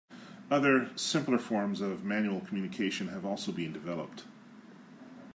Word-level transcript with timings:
Other, 0.49 0.89
simpler 0.97 1.37
forms 1.37 1.79
of 1.79 2.03
manual 2.03 2.41
communication 2.41 3.09
have 3.09 3.23
also 3.23 3.51
been 3.51 3.71
developed. 3.71 4.23